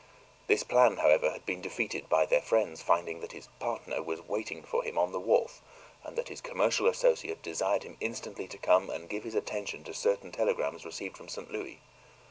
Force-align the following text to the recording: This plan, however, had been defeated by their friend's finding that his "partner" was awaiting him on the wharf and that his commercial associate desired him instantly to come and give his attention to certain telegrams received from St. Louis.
This 0.47 0.63
plan, 0.63 0.97
however, 0.97 1.29
had 1.29 1.45
been 1.45 1.61
defeated 1.61 2.09
by 2.09 2.25
their 2.25 2.41
friend's 2.41 2.81
finding 2.81 3.19
that 3.19 3.33
his 3.33 3.49
"partner" 3.59 4.01
was 4.01 4.19
awaiting 4.19 4.63
him 4.65 4.97
on 4.97 5.11
the 5.11 5.19
wharf 5.19 5.61
and 6.03 6.17
that 6.17 6.29
his 6.29 6.41
commercial 6.41 6.87
associate 6.87 7.43
desired 7.43 7.83
him 7.83 7.97
instantly 7.99 8.47
to 8.47 8.57
come 8.57 8.89
and 8.89 9.07
give 9.07 9.23
his 9.25 9.35
attention 9.35 9.83
to 9.83 9.93
certain 9.93 10.31
telegrams 10.31 10.85
received 10.85 11.17
from 11.17 11.29
St. 11.29 11.51
Louis. 11.51 11.79